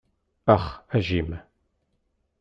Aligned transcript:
Ax 0.55 0.65
a 0.95 0.99
Jim. 1.07 1.29